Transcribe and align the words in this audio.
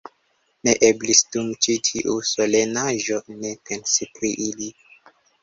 Ne 0.69 0.73
eblis 0.87 1.19
dum 1.35 1.51
ĉi 1.65 1.75
tiu 1.89 2.15
solenaĵo 2.31 3.21
ne 3.45 3.53
pensi 3.71 4.09
pri 4.19 4.35
ili. 4.49 4.73